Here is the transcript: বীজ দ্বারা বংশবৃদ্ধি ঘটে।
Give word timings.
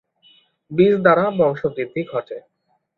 বীজ 0.71 0.93
দ্বারা 1.03 1.25
বংশবৃদ্ধি 1.39 2.01
ঘটে। 2.03 2.37